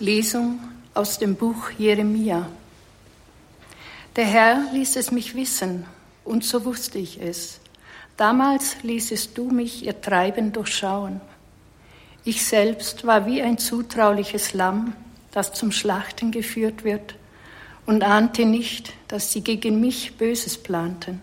Lesung 0.00 0.58
aus 0.92 1.20
dem 1.20 1.36
Buch 1.36 1.70
Jeremia. 1.78 2.48
Der 4.16 4.24
Herr 4.24 4.72
ließ 4.72 4.96
es 4.96 5.12
mich 5.12 5.36
wissen, 5.36 5.86
und 6.24 6.42
so 6.42 6.64
wusste 6.64 6.98
ich 6.98 7.22
es. 7.22 7.60
Damals 8.16 8.82
ließest 8.82 9.38
du 9.38 9.50
mich 9.52 9.84
ihr 9.84 10.00
Treiben 10.00 10.52
durchschauen. 10.52 11.20
Ich 12.24 12.44
selbst 12.44 13.06
war 13.06 13.24
wie 13.26 13.40
ein 13.40 13.56
zutrauliches 13.56 14.52
Lamm, 14.52 14.94
das 15.30 15.52
zum 15.52 15.70
Schlachten 15.70 16.32
geführt 16.32 16.82
wird, 16.82 17.14
und 17.86 18.02
ahnte 18.02 18.46
nicht, 18.46 18.94
dass 19.06 19.30
sie 19.30 19.42
gegen 19.42 19.80
mich 19.80 20.16
Böses 20.16 20.58
planten. 20.60 21.22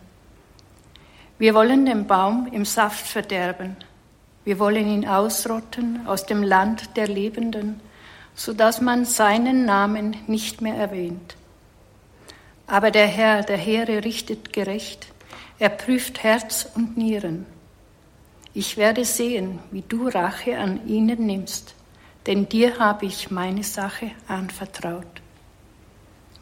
Wir 1.38 1.54
wollen 1.56 1.86
den 1.86 2.08
Baum 2.08 2.48
im 2.54 2.64
Saft 2.64 3.06
verderben. 3.06 3.76
Wir 4.46 4.60
wollen 4.60 4.88
ihn 4.88 5.06
ausrotten 5.06 6.08
aus 6.08 6.26
dem 6.26 6.42
Land 6.42 6.96
der 6.96 7.10
Lebenden 7.10 7.82
so 8.36 8.54
dass 8.54 8.82
man 8.82 9.06
seinen 9.06 9.66
Namen 9.66 10.18
nicht 10.28 10.62
mehr 10.62 10.76
erwähnt. 10.76 11.36
Aber 12.68 12.92
der 12.92 13.08
Herr, 13.08 13.44
der 13.44 13.58
Heere, 13.58 14.04
richtet 14.04 14.54
gerecht, 14.54 15.08
er 15.60 15.70
prüft 15.70 16.24
Herz 16.24 16.70
und 16.76 16.98
Nieren. 16.98 17.46
Ich 18.54 18.78
werde 18.78 19.06
sehen, 19.06 19.60
wie 19.72 19.82
du 19.82 20.08
Rache 20.08 20.58
an 20.58 20.88
ihnen 20.88 21.26
nimmst, 21.26 21.76
denn 22.26 22.50
dir 22.50 22.80
habe 22.80 23.06
ich 23.06 23.32
meine 23.32 23.64
Sache 23.64 24.12
anvertraut. 24.28 25.22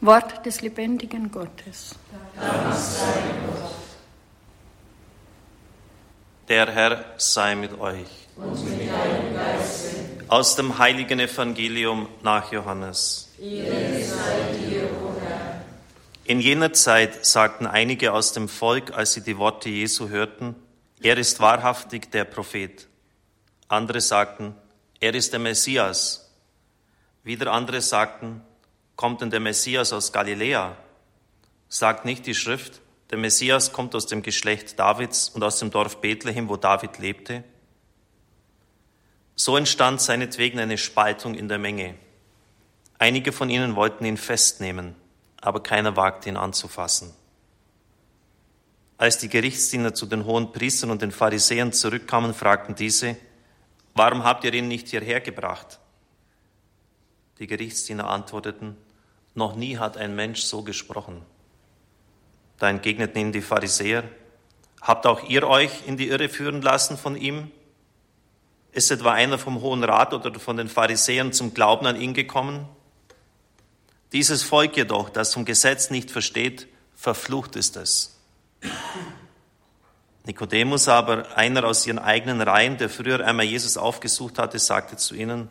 Wort 0.00 0.46
des 0.46 0.62
lebendigen 0.62 1.30
Gottes. 1.30 1.94
Der 6.48 6.66
Herr 6.72 7.04
sei 7.18 7.54
mit 7.54 7.78
euch. 7.78 8.08
Und 8.36 8.64
mit 8.64 8.88
deinem 8.88 9.34
Geiste 9.34 10.19
aus 10.30 10.54
dem 10.54 10.78
heiligen 10.78 11.18
Evangelium 11.18 12.08
nach 12.22 12.52
Johannes. 12.52 13.28
In 16.24 16.40
jener 16.40 16.72
Zeit 16.72 17.26
sagten 17.26 17.66
einige 17.66 18.12
aus 18.12 18.32
dem 18.32 18.48
Volk, 18.48 18.96
als 18.96 19.14
sie 19.14 19.22
die 19.22 19.38
Worte 19.38 19.68
Jesu 19.68 20.08
hörten, 20.08 20.54
er 21.02 21.18
ist 21.18 21.40
wahrhaftig 21.40 22.12
der 22.12 22.24
Prophet. 22.24 22.86
Andere 23.66 24.00
sagten, 24.00 24.54
er 25.00 25.14
ist 25.14 25.32
der 25.32 25.40
Messias. 25.40 26.30
Wieder 27.24 27.52
andere 27.52 27.80
sagten, 27.80 28.40
kommt 28.94 29.22
denn 29.22 29.30
der 29.30 29.40
Messias 29.40 29.92
aus 29.92 30.12
Galiläa? 30.12 30.76
Sagt 31.68 32.04
nicht 32.04 32.24
die 32.26 32.36
Schrift, 32.36 32.80
der 33.10 33.18
Messias 33.18 33.72
kommt 33.72 33.96
aus 33.96 34.06
dem 34.06 34.22
Geschlecht 34.22 34.78
Davids 34.78 35.28
und 35.30 35.42
aus 35.42 35.58
dem 35.58 35.72
Dorf 35.72 36.00
Bethlehem, 36.00 36.48
wo 36.48 36.56
David 36.56 36.98
lebte? 36.98 37.42
So 39.40 39.56
entstand 39.56 40.02
seinetwegen 40.02 40.60
eine 40.60 40.76
Spaltung 40.76 41.34
in 41.34 41.48
der 41.48 41.56
Menge. 41.56 41.94
Einige 42.98 43.32
von 43.32 43.48
ihnen 43.48 43.74
wollten 43.74 44.04
ihn 44.04 44.18
festnehmen, 44.18 44.94
aber 45.40 45.62
keiner 45.62 45.96
wagte 45.96 46.28
ihn 46.28 46.36
anzufassen. 46.36 47.14
Als 48.98 49.16
die 49.16 49.30
Gerichtsdiener 49.30 49.94
zu 49.94 50.04
den 50.04 50.26
hohen 50.26 50.52
Priestern 50.52 50.90
und 50.90 51.00
den 51.00 51.10
Pharisäern 51.10 51.72
zurückkamen, 51.72 52.34
fragten 52.34 52.74
diese, 52.74 53.16
warum 53.94 54.24
habt 54.24 54.44
ihr 54.44 54.52
ihn 54.52 54.68
nicht 54.68 54.88
hierher 54.88 55.22
gebracht? 55.22 55.80
Die 57.38 57.46
Gerichtsdiener 57.46 58.10
antworteten, 58.10 58.76
noch 59.34 59.56
nie 59.56 59.78
hat 59.78 59.96
ein 59.96 60.14
Mensch 60.14 60.42
so 60.42 60.60
gesprochen. 60.62 61.22
Da 62.58 62.68
entgegneten 62.68 63.18
ihnen 63.18 63.32
die 63.32 63.40
Pharisäer, 63.40 64.04
habt 64.82 65.06
auch 65.06 65.26
ihr 65.30 65.48
euch 65.48 65.86
in 65.86 65.96
die 65.96 66.08
Irre 66.08 66.28
führen 66.28 66.60
lassen 66.60 66.98
von 66.98 67.16
ihm? 67.16 67.50
Ist 68.72 68.90
etwa 68.90 69.12
einer 69.12 69.38
vom 69.38 69.60
Hohen 69.60 69.82
Rat 69.82 70.14
oder 70.14 70.38
von 70.38 70.56
den 70.56 70.68
Pharisäern 70.68 71.32
zum 71.32 71.54
Glauben 71.54 71.86
an 71.86 72.00
ihn 72.00 72.14
gekommen? 72.14 72.68
Dieses 74.12 74.42
Volk 74.42 74.76
jedoch, 74.76 75.08
das 75.10 75.34
vom 75.34 75.44
Gesetz 75.44 75.90
nicht 75.90 76.10
versteht, 76.10 76.68
verflucht 76.94 77.56
ist 77.56 77.76
es. 77.76 78.16
Nikodemus 80.24 80.88
aber, 80.88 81.36
einer 81.36 81.64
aus 81.64 81.86
ihren 81.86 81.98
eigenen 81.98 82.40
Reihen, 82.40 82.76
der 82.76 82.90
früher 82.90 83.24
einmal 83.24 83.46
Jesus 83.46 83.76
aufgesucht 83.76 84.38
hatte, 84.38 84.58
sagte 84.58 84.96
zu 84.96 85.14
ihnen, 85.14 85.48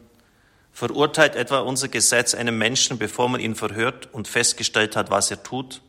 verurteilt 0.72 1.36
etwa 1.36 1.60
unser 1.60 1.88
Gesetz 1.88 2.36
einen 2.36 2.58
Menschen, 2.58 2.98
bevor 2.98 3.28
man 3.28 3.42
ihn 3.42 3.56
verhört 3.56 4.14
und 4.14 4.28
festgestellt 4.28 4.96
hat, 4.96 5.10
was 5.10 5.32
er 5.32 5.44
tut? 5.44 5.82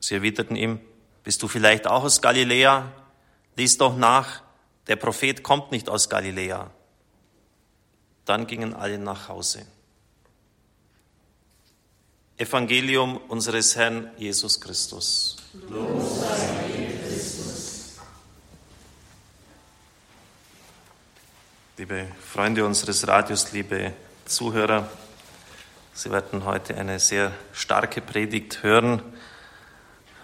Sie 0.00 0.14
erwiderten 0.14 0.56
ihm, 0.56 0.80
bist 1.22 1.42
du 1.42 1.48
vielleicht 1.48 1.86
auch 1.86 2.04
aus 2.04 2.22
Galiläa? 2.22 2.90
Lies 3.56 3.78
doch 3.78 3.96
nach, 3.96 4.42
der 4.86 4.96
Prophet 4.96 5.42
kommt 5.42 5.72
nicht 5.72 5.88
aus 5.88 6.08
Galiläa. 6.08 6.70
Dann 8.24 8.46
gingen 8.46 8.74
alle 8.74 8.98
nach 8.98 9.28
Hause. 9.28 9.66
Evangelium 12.38 13.16
unseres 13.28 13.76
Herrn 13.76 14.10
Jesus 14.18 14.60
Christus. 14.60 15.36
Los 15.70 16.20
sei 16.20 16.98
Christus. 17.02 17.96
Liebe 21.78 22.06
Freunde 22.20 22.64
unseres 22.64 23.06
Radios, 23.06 23.52
liebe 23.52 23.92
Zuhörer, 24.26 24.88
Sie 25.94 26.10
werden 26.10 26.44
heute 26.44 26.76
eine 26.76 27.00
sehr 27.00 27.32
starke 27.54 28.02
Predigt 28.02 28.62
hören. 28.62 29.02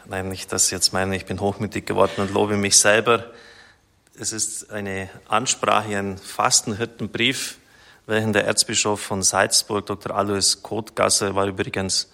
Nein, 0.04 0.28
nicht, 0.28 0.50
Sie 0.50 0.74
jetzt 0.74 0.92
meinen, 0.92 1.14
ich 1.14 1.24
bin 1.24 1.40
hochmütig 1.40 1.86
geworden 1.86 2.20
und 2.20 2.30
lobe 2.30 2.58
mich 2.58 2.78
selber. 2.78 3.32
Es 4.18 4.32
ist 4.32 4.70
eine 4.70 5.08
Ansprache, 5.26 5.96
ein 5.96 6.18
Fastenhirtenbrief, 6.18 7.56
welchen 8.04 8.34
der 8.34 8.44
Erzbischof 8.44 9.00
von 9.00 9.22
Salzburg, 9.22 9.86
Dr. 9.86 10.14
Alois 10.14 10.58
Kotgasser, 10.60 11.34
war 11.34 11.46
übrigens 11.46 12.12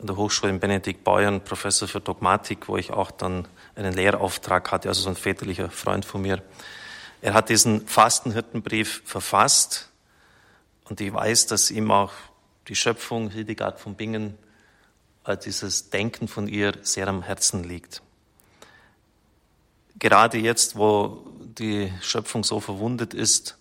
an 0.00 0.08
der 0.08 0.16
Hochschule 0.16 0.50
in 0.50 0.58
Benedikt 0.58 1.04
Bayern 1.04 1.44
Professor 1.44 1.86
für 1.86 2.00
Dogmatik, 2.00 2.66
wo 2.66 2.76
ich 2.76 2.90
auch 2.90 3.12
dann 3.12 3.46
einen 3.76 3.92
Lehrauftrag 3.92 4.72
hatte, 4.72 4.88
also 4.88 5.02
so 5.02 5.08
ein 5.08 5.14
väterlicher 5.14 5.70
Freund 5.70 6.04
von 6.04 6.22
mir. 6.22 6.42
Er 7.22 7.32
hat 7.32 7.48
diesen 7.48 7.86
Fastenhirtenbrief 7.86 9.02
verfasst 9.04 9.88
und 10.84 11.00
ich 11.00 11.14
weiß, 11.14 11.46
dass 11.46 11.70
ihm 11.70 11.92
auch 11.92 12.12
die 12.66 12.74
Schöpfung 12.74 13.30
Hildegard 13.30 13.78
von 13.78 13.94
Bingen, 13.94 14.36
dieses 15.44 15.90
Denken 15.90 16.26
von 16.26 16.48
ihr 16.48 16.72
sehr 16.82 17.06
am 17.06 17.22
Herzen 17.22 17.62
liegt. 17.62 18.02
Gerade 19.98 20.38
jetzt, 20.38 20.76
wo 20.76 21.24
die 21.58 21.92
Schöpfung 22.00 22.44
so 22.44 22.60
verwundet 22.60 23.14
ist. 23.14 23.58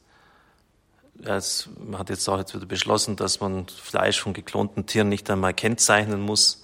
Es, 1.24 1.70
hat 1.94 2.10
jetzt 2.10 2.28
auch 2.28 2.38
jetzt 2.38 2.54
wieder 2.54 2.66
beschlossen, 2.66 3.16
dass 3.16 3.40
man 3.40 3.68
Fleisch 3.68 4.20
von 4.20 4.34
geklonten 4.34 4.86
Tieren 4.86 5.10
nicht 5.10 5.30
einmal 5.30 5.54
kennzeichnen 5.54 6.22
muss. 6.22 6.64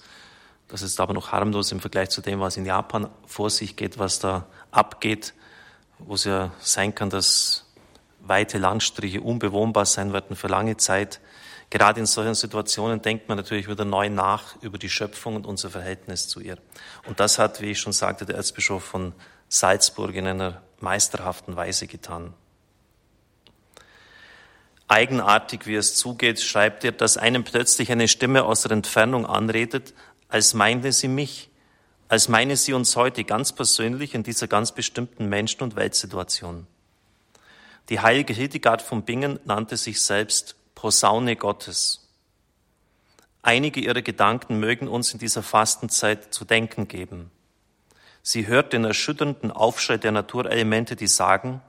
Das 0.68 0.82
ist 0.82 1.00
aber 1.00 1.14
noch 1.14 1.32
harmlos 1.32 1.72
im 1.72 1.80
Vergleich 1.80 2.10
zu 2.10 2.20
dem, 2.20 2.40
was 2.40 2.56
in 2.56 2.66
Japan 2.66 3.08
vor 3.26 3.50
sich 3.50 3.76
geht, 3.76 3.98
was 3.98 4.18
da 4.18 4.46
abgeht, 4.70 5.34
wo 5.98 6.14
es 6.14 6.24
ja 6.24 6.52
sein 6.60 6.94
kann, 6.94 7.10
dass 7.10 7.66
weite 8.20 8.58
Landstriche 8.58 9.20
unbewohnbar 9.20 9.86
sein 9.86 10.12
werden 10.12 10.36
für 10.36 10.48
lange 10.48 10.76
Zeit. 10.76 11.20
Gerade 11.70 12.00
in 12.00 12.06
solchen 12.06 12.34
Situationen 12.34 13.00
denkt 13.00 13.28
man 13.28 13.38
natürlich 13.38 13.68
wieder 13.68 13.84
neu 13.84 14.10
nach 14.10 14.56
über 14.60 14.78
die 14.78 14.90
Schöpfung 14.90 15.36
und 15.36 15.46
unser 15.46 15.70
Verhältnis 15.70 16.28
zu 16.28 16.40
ihr. 16.40 16.58
Und 17.06 17.18
das 17.18 17.38
hat, 17.38 17.62
wie 17.62 17.70
ich 17.70 17.80
schon 17.80 17.94
sagte, 17.94 18.26
der 18.26 18.36
Erzbischof 18.36 18.84
von 18.84 19.14
Salzburg 19.48 20.14
in 20.14 20.26
einer 20.26 20.60
meisterhaften 20.82 21.56
Weise 21.56 21.86
getan. 21.86 22.34
Eigenartig, 24.88 25.66
wie 25.66 25.76
es 25.76 25.96
zugeht, 25.96 26.40
schreibt 26.40 26.84
er, 26.84 26.92
dass 26.92 27.16
einem 27.16 27.44
plötzlich 27.44 27.90
eine 27.90 28.08
Stimme 28.08 28.44
aus 28.44 28.62
der 28.62 28.72
Entfernung 28.72 29.24
anredet, 29.24 29.94
als 30.28 30.52
meinte 30.52 30.92
sie 30.92 31.08
mich, 31.08 31.48
als 32.08 32.28
meine 32.28 32.56
sie 32.56 32.74
uns 32.74 32.94
heute 32.94 33.24
ganz 33.24 33.52
persönlich 33.52 34.14
in 34.14 34.22
dieser 34.22 34.48
ganz 34.48 34.72
bestimmten 34.72 35.30
Menschen- 35.30 35.62
und 35.62 35.76
Weltsituation. 35.76 36.66
Die 37.88 38.00
heilige 38.00 38.34
Hildegard 38.34 38.82
von 38.82 39.02
Bingen 39.02 39.40
nannte 39.44 39.78
sich 39.78 40.02
selbst 40.02 40.56
Posaune 40.74 41.36
Gottes. 41.36 42.06
Einige 43.40 43.80
ihrer 43.80 44.02
Gedanken 44.02 44.60
mögen 44.60 44.88
uns 44.88 45.12
in 45.12 45.18
dieser 45.18 45.42
Fastenzeit 45.42 46.34
zu 46.34 46.44
denken 46.44 46.86
geben. 46.86 47.30
Sie 48.22 48.46
hört 48.46 48.72
den 48.72 48.84
erschütternden 48.84 49.50
Aufschrei 49.50 49.98
der 49.98 50.12
Naturelemente, 50.12 50.94
die 50.94 51.08
sagen, 51.08 51.60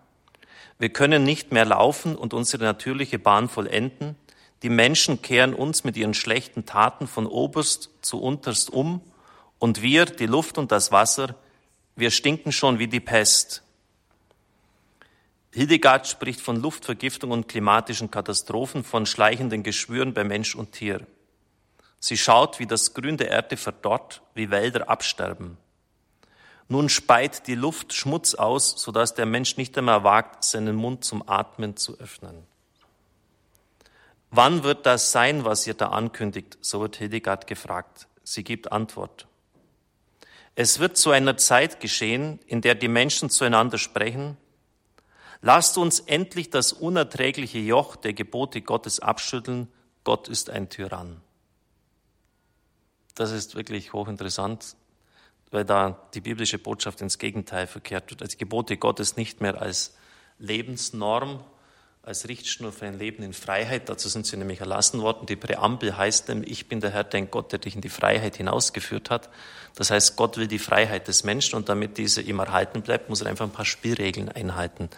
wir 0.77 0.89
können 0.89 1.23
nicht 1.23 1.51
mehr 1.51 1.65
laufen 1.65 2.15
und 2.15 2.33
unsere 2.33 2.63
natürliche 2.63 3.19
Bahn 3.19 3.49
vollenden. 3.49 4.15
Die 4.61 4.69
Menschen 4.69 5.21
kehren 5.21 5.53
uns 5.53 5.83
mit 5.83 5.97
ihren 5.97 6.13
schlechten 6.13 6.65
Taten 6.65 7.07
von 7.07 7.25
oberst 7.25 7.89
zu 8.01 8.21
unterst 8.21 8.69
um 8.69 9.01
und 9.59 9.81
wir, 9.81 10.05
die 10.05 10.25
Luft 10.25 10.57
und 10.57 10.71
das 10.71 10.91
Wasser, 10.91 11.35
wir 11.95 12.11
stinken 12.11 12.51
schon 12.51 12.79
wie 12.79 12.87
die 12.87 12.99
Pest. 12.99 13.63
Hildegard 15.53 16.07
spricht 16.07 16.41
von 16.41 16.55
Luftvergiftung 16.55 17.31
und 17.31 17.47
klimatischen 17.47 18.09
Katastrophen, 18.09 18.83
von 18.83 19.05
schleichenden 19.05 19.61
Geschwüren 19.61 20.13
bei 20.13 20.23
Mensch 20.23 20.55
und 20.55 20.71
Tier. 20.71 21.05
Sie 21.99 22.17
schaut, 22.17 22.59
wie 22.59 22.65
das 22.65 22.93
Grün 22.93 23.17
der 23.17 23.29
Erde 23.29 23.55
verdorrt, 23.55 24.23
wie 24.33 24.49
Wälder 24.49 24.89
absterben. 24.89 25.57
Nun 26.69 26.89
speit 26.89 27.47
die 27.47 27.55
Luft 27.55 27.93
Schmutz 27.93 28.35
aus, 28.35 28.71
sodass 28.77 29.13
der 29.13 29.25
Mensch 29.25 29.57
nicht 29.57 29.77
einmehr 29.77 30.03
wagt, 30.03 30.43
seinen 30.43 30.75
Mund 30.75 31.03
zum 31.03 31.27
Atmen 31.27 31.77
zu 31.77 31.99
öffnen. 31.99 32.45
Wann 34.31 34.63
wird 34.63 34.85
das 34.85 35.11
sein, 35.11 35.45
was 35.45 35.67
ihr 35.67 35.75
da 35.75 35.89
ankündigt? 35.89 36.57
So 36.61 36.81
wird 36.81 36.95
Hildegard 36.95 37.45
gefragt. 37.45 38.07
Sie 38.23 38.43
gibt 38.43 38.71
Antwort. 38.71 39.27
Es 40.55 40.79
wird 40.79 40.97
zu 40.97 41.11
einer 41.11 41.37
Zeit 41.37 41.79
geschehen, 41.79 42.39
in 42.47 42.61
der 42.61 42.75
die 42.75 42.87
Menschen 42.87 43.29
zueinander 43.29 43.77
sprechen. 43.77 44.37
Lasst 45.41 45.77
uns 45.77 45.99
endlich 45.99 46.49
das 46.49 46.73
unerträgliche 46.73 47.59
Joch 47.59 47.95
der 47.95 48.13
Gebote 48.13 48.61
Gottes 48.61 48.99
abschütteln. 48.99 49.67
Gott 50.03 50.27
ist 50.27 50.49
ein 50.49 50.69
Tyrann. 50.69 51.21
Das 53.15 53.31
ist 53.31 53.55
wirklich 53.55 53.93
hochinteressant, 53.93 54.75
weil 55.53 55.65
da 55.65 55.99
die 56.13 56.21
biblische 56.21 56.57
Botschaft 56.57 57.01
ins 57.01 57.19
Gegenteil 57.19 57.67
verkehrt 57.67 58.09
wird. 58.09 58.33
Die 58.33 58.37
Gebote 58.37 58.75
Gottes 58.77 59.17
nicht 59.17 59.39
mehr 59.39 59.61
als 59.61 59.93
Lebensnorm, 60.39 61.43
als 62.01 62.27
Richtschnur 62.27 62.73
für 62.73 62.85
ein 62.85 62.97
Leben 62.97 63.23
in 63.23 63.33
Freiheit. 63.33 63.87
Dazu 63.87 64.09
sind 64.09 64.25
sie 64.25 64.35
nämlich 64.35 64.59
erlassen 64.59 65.01
worden. 65.01 65.25
Die 65.25 65.35
Präambel 65.35 65.95
heißt 65.95 66.27
nämlich, 66.27 66.51
ich 66.51 66.67
bin 66.67 66.81
der 66.81 66.89
Herr, 66.89 67.03
dein 67.05 67.31
Gott, 67.31 67.51
der 67.51 67.59
dich 67.59 67.75
in 67.75 67.81
die 67.81 67.89
Freiheit 67.89 68.35
hinausgeführt 68.35 69.09
hat. 69.09 69.29
Das 69.75 69.91
heißt, 69.91 70.17
Gott 70.17 70.37
will 70.37 70.47
die 70.47 70.59
Freiheit 70.59 71.07
des 71.07 71.23
Menschen 71.23 71.55
und 71.55 71.69
damit 71.69 71.97
diese 71.97 72.21
ihm 72.21 72.39
erhalten 72.39 72.81
bleibt, 72.81 73.09
muss 73.09 73.21
er 73.21 73.27
einfach 73.27 73.45
ein 73.45 73.51
paar 73.51 73.63
Spielregeln 73.63 74.29
einhalten. 74.29 74.89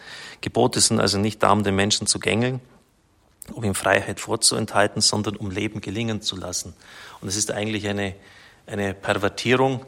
Gebote 0.42 0.80
sind 0.80 1.00
also 1.00 1.20
nicht 1.20 1.44
da, 1.44 1.52
um 1.52 1.64
den 1.64 1.76
Menschen 1.76 2.08
zu 2.08 2.18
gängeln, 2.18 2.60
um 3.54 3.64
ihm 3.64 3.76
Freiheit 3.76 4.20
vorzuenthalten, 4.20 5.02
sondern 5.02 5.36
um 5.36 5.52
Leben 5.52 5.82
gelingen 5.82 6.22
zu 6.22 6.36
lassen. 6.36 6.74
Und 7.22 7.28
es 7.28 7.36
ist 7.36 7.52
eigentlich 7.52 7.88
eine, 7.88 8.16
eine 8.66 8.94
Pervertierung, 8.96 9.86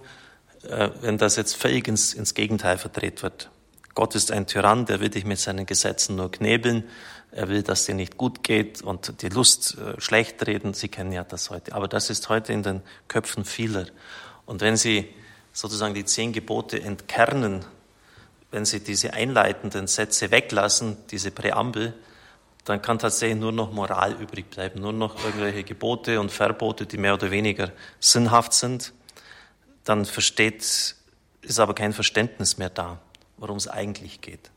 wenn 1.02 1.18
das 1.18 1.36
jetzt 1.36 1.56
völlig 1.56 1.88
ins, 1.88 2.14
ins 2.14 2.34
Gegenteil 2.34 2.78
verdreht 2.78 3.24
wird. 3.24 3.50
Gott 3.98 4.14
ist 4.14 4.32
ein 4.32 4.46
Tyrann, 4.46 4.86
der 4.86 5.00
will 5.00 5.10
dich 5.10 5.26
mit 5.26 5.40
seinen 5.40 5.66
Gesetzen 5.66 6.16
nur 6.16 6.32
knebeln. 6.32 6.84
Er 7.32 7.50
will, 7.50 7.64
dass 7.64 7.86
dir 7.86 7.96
nicht 7.96 8.16
gut 8.16 8.44
geht 8.44 8.82
und 8.82 9.22
die 9.22 9.30
Lust 9.30 9.78
äh, 9.78 10.00
schlecht 10.00 10.46
reden. 10.46 10.74
Sie 10.74 10.88
kennen 10.88 11.12
ja 11.12 11.24
das 11.24 11.50
heute. 11.50 11.74
Aber 11.74 11.88
das 11.88 12.10
ist 12.10 12.30
heute 12.30 12.54
in 12.54 12.64
den 12.64 12.82
Köpfen 13.08 13.44
vieler. 13.44 13.88
Und 14.46 14.62
wenn 14.62 14.78
Sie 14.78 15.10
sozusagen 15.52 15.94
die 15.94 16.06
zehn 16.06 16.32
Gebote 16.32 16.80
entkernen, 16.80 17.66
wenn 18.52 18.66
Sie 18.66 18.82
diese 18.82 19.14
einleitenden 19.14 19.88
Sätze 19.88 20.30
weglassen, 20.32 20.98
diese 21.10 21.32
Präambel, 21.32 21.94
dann 22.66 22.82
kann 22.82 23.00
tatsächlich 23.00 23.40
nur 23.40 23.52
noch 23.52 23.72
Moral 23.72 24.14
übrig 24.14 24.50
bleiben, 24.50 24.82
nur 24.82 24.94
noch 24.94 25.24
irgendwelche 25.24 25.64
Gebote 25.64 26.20
und 26.20 26.32
Verbote, 26.32 26.86
die 26.86 26.98
mehr 26.98 27.14
oder 27.14 27.32
weniger 27.32 27.72
sinnhaft 28.00 28.54
sind. 28.54 28.94
Dann 29.88 30.04
versteht, 30.04 30.64
ist 31.42 31.60
aber 31.60 31.74
kein 31.74 31.94
Verständnis 31.94 32.58
mehr 32.58 32.70
da, 32.70 33.00
worum 33.38 33.56
es 33.56 33.70
eigentlich 33.70 34.20
geht. 34.20 34.52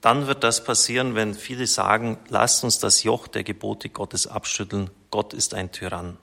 Dann 0.00 0.28
wird 0.28 0.44
das 0.44 0.62
passieren, 0.62 1.16
wenn 1.16 1.34
viele 1.34 1.66
sagen, 1.66 2.18
lasst 2.28 2.62
uns 2.62 2.78
das 2.78 3.02
Joch 3.02 3.26
der 3.26 3.42
Gebote 3.42 3.88
Gottes 3.88 4.28
abschütteln, 4.28 4.90
Gott 5.10 5.34
ist 5.34 5.54
ein 5.54 5.72
Tyrann. 5.72 6.18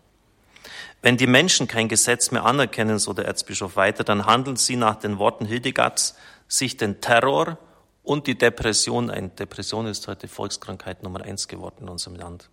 Wenn 1.01 1.17
die 1.17 1.27
Menschen 1.27 1.67
kein 1.67 1.89
Gesetz 1.89 2.31
mehr 2.31 2.45
anerkennen, 2.45 2.99
so 2.99 3.11
der 3.11 3.25
Erzbischof 3.25 3.75
weiter, 3.75 4.05
dann 4.05 4.25
handeln 4.25 4.55
sie 4.55 4.77
nach 4.77 4.95
den 4.95 5.17
Worten 5.17 5.45
Hildegards 5.45 6.15
sich 6.47 6.77
den 6.77 7.01
Terror 7.01 7.57
und 8.03 8.27
die 8.27 8.37
Depression 8.37 9.09
ein. 9.09 9.35
Depression 9.35 9.87
ist 9.87 10.07
heute 10.07 10.29
Volkskrankheit 10.29 11.03
Nummer 11.03 11.21
eins 11.21 11.49
geworden 11.49 11.79
in 11.81 11.89
unserem 11.89 12.15
Land, 12.15 12.49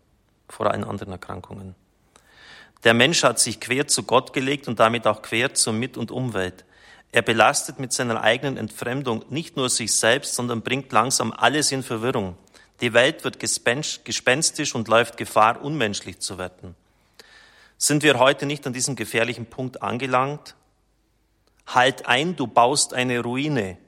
vor 0.49 0.73
allen 0.73 0.83
anderen 0.83 1.13
Erkrankungen. 1.13 1.77
Der 2.87 2.95
Mensch 2.95 3.25
hat 3.25 3.41
sich 3.41 3.59
quer 3.59 3.89
zu 3.89 4.05
Gott 4.05 4.33
gelegt 4.33 4.69
und 4.69 4.79
damit 4.79 5.09
auch 5.09 5.21
quer 5.21 5.53
zur 5.55 5.73
Mit- 5.73 5.97
und 5.97 6.13
Umwelt. 6.13 6.65
Er 7.11 7.23
belastet 7.23 7.81
mit 7.81 7.93
seiner 7.93 8.23
eigenen 8.23 8.57
Entfremdung 8.57 9.25
nicht 9.29 9.57
nur 9.57 9.69
sich 9.71 9.93
selbst, 9.93 10.37
sondern 10.37 10.63
bringt 10.63 10.93
langsam 10.93 11.33
alles 11.33 11.73
in 11.73 11.83
Verwirrung. 11.83 12.37
Die 12.81 12.93
Welt 12.93 13.25
wird 13.25 13.41
gespenstisch 13.41 14.77
und 14.77 14.87
läuft 14.87 15.17
Gefahr, 15.17 15.65
unmenschlich 15.65 16.21
zu 16.21 16.39
werden. 16.39 16.77
Sind 17.77 18.05
wir 18.05 18.21
heute 18.21 18.47
nicht 18.47 18.65
an 18.69 18.73
diesem 18.73 18.95
gefährlichen 18.95 19.47
Punkt 19.47 19.83
angelangt? 19.83 20.55
Halt 21.67 22.07
ein, 22.07 22.37
du 22.37 22.47
baust 22.47 22.95
eine 22.95 23.19
Ruine, 23.19 23.79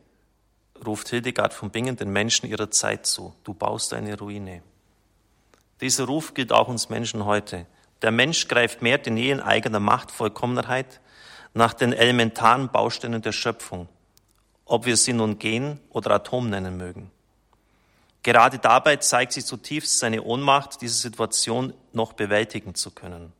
ruft 0.85 1.09
Hildegard 1.11 1.55
von 1.55 1.71
Bingen 1.71 1.95
den 1.95 2.11
Menschen 2.11 2.49
ihrer 2.49 2.73
Zeit 2.73 3.07
zu. 3.07 3.33
Du 3.45 3.55
baust 3.55 3.95
eine 3.95 4.19
Ruine. 4.19 4.61
Dieser 5.81 6.07
Ruf 6.07 6.35
gilt 6.35 6.51
auch 6.51 6.67
uns 6.67 6.89
Menschen 6.89 7.27
heute. 7.27 7.65
Der 8.03 8.11
Mensch 8.11 8.49
greift 8.49 8.83
mehr 8.83 8.99
denn 8.99 9.17
je 9.17 9.31
in 9.31 9.41
eigener 9.41 9.81
Macht, 9.81 10.11
Vollkommenheit 10.11 11.01
nach 11.55 11.75
den 11.75 11.93
elementaren 11.93 12.71
Bausteinen 12.71 13.23
der 13.23 13.33
Schöpfung, 13.33 13.89
ob 14.65 14.87
wir 14.87 14.97
sie 14.97 15.13
nun 15.13 15.39
Gen 15.39 15.81
oder 15.91 16.13
Atom 16.13 16.51
nennen 16.51 16.77
mögen. 16.77 17.11
Gerade 18.23 18.59
dabei 18.59 18.97
zeigt 18.97 19.33
sich 19.33 19.47
zutiefst 19.47 19.99
seine 19.99 20.23
Ohnmacht, 20.23 20.81
diese 20.81 20.95
Situation 20.95 21.73
noch 21.93 22.13
bewältigen 22.13 22.75
zu 22.75 22.91
können. 22.91 23.33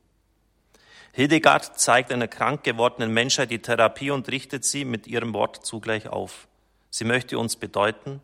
Hildegard 1.11 1.79
zeigt 1.79 2.11
einer 2.11 2.27
krank 2.27 2.63
gewordenen 2.63 3.13
Menschheit 3.13 3.51
die 3.51 3.61
Therapie 3.61 4.11
und 4.11 4.29
richtet 4.29 4.63
sie 4.65 4.85
mit 4.85 5.07
ihrem 5.07 5.33
Wort 5.33 5.65
zugleich 5.65 6.07
auf. 6.07 6.47
Sie 6.89 7.03
möchte 7.03 7.37
uns 7.37 7.55
bedeuten, 7.55 8.21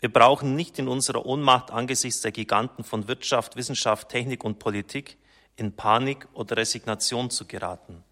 wir 0.00 0.12
brauchen 0.12 0.54
nicht 0.54 0.78
in 0.78 0.86
unserer 0.86 1.24
Ohnmacht 1.24 1.70
angesichts 1.70 2.20
der 2.20 2.32
Giganten 2.32 2.84
von 2.84 3.08
Wirtschaft, 3.08 3.56
Wissenschaft, 3.56 4.10
Technik 4.10 4.44
und 4.44 4.58
Politik 4.58 5.16
in 5.56 5.74
Panik 5.74 6.26
oder 6.32 6.56
Resignation 6.56 7.30
zu 7.30 7.46
geraten. 7.46 8.02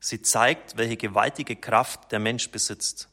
Sie 0.00 0.22
zeigt, 0.22 0.76
welche 0.76 0.96
gewaltige 0.96 1.56
Kraft 1.56 2.12
der 2.12 2.18
Mensch 2.18 2.50
besitzt. 2.50 3.08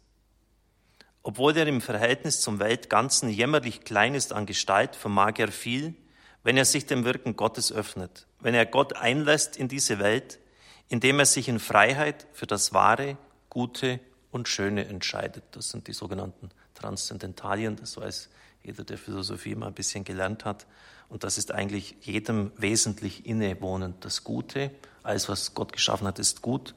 Obwohl 1.22 1.56
er 1.56 1.68
im 1.68 1.82
Verhältnis 1.82 2.42
zum 2.42 2.60
Weltganzen 2.60 3.30
jämmerlich 3.30 3.82
klein 3.82 4.16
ist 4.16 4.34
an 4.34 4.46
Gestalt, 4.46 4.96
vermag 4.96 5.34
er 5.38 5.52
viel, 5.52 5.94
wenn 6.44 6.58
er 6.58 6.66
sich 6.66 6.86
dem 6.86 7.06
Wirken 7.06 7.36
Gottes 7.36 7.72
öffnet 7.72 8.26
wenn 8.40 8.56
er 8.56 8.66
Gott 8.66 8.96
einlässt 8.96 9.58
in 9.58 9.68
diese 9.68 10.00
Welt, 10.00 10.40
indem 10.88 11.20
er 11.20 11.26
sich 11.26 11.48
in 11.48 11.60
Freiheit 11.60 12.28
für 12.34 12.48
das 12.48 12.74
Wahre, 12.74 13.18
Gute 13.50 14.00
und 14.32 14.48
Schöne 14.48 14.86
entscheidet. 14.86 15.44
Das 15.52 15.70
sind 15.70 15.88
die 15.88 15.94
sogenannten 15.94 16.50
Transzendentalien, 16.80 17.76
das 17.76 17.98
weiß 17.98 18.30
jeder, 18.64 18.84
der 18.84 18.98
Philosophie 18.98 19.56
mal 19.56 19.68
ein 19.68 19.74
bisschen 19.74 20.04
gelernt 20.04 20.46
hat. 20.46 20.66
Und 21.10 21.24
das 21.24 21.38
ist 21.38 21.52
eigentlich 21.52 21.96
jedem 22.02 22.52
wesentlich 22.58 23.26
innewohnend. 23.26 24.06
Das 24.06 24.24
Gute, 24.24 24.72
alles, 25.04 25.28
was 25.30 25.54
Gott 25.54 25.74
geschaffen 25.74 26.08
hat, 26.08 26.20
ist 26.20 26.42
gut. 26.42 26.76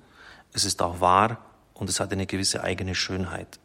Es 0.53 0.65
ist 0.65 0.81
auch 0.81 1.01
wahr 1.01 1.45
und 1.75 1.91
es 1.91 2.01
hat 2.01 2.13
eine 2.13 2.27
gewisse 2.27 2.63
eigene 2.63 2.95
Schönheit. 2.95 3.59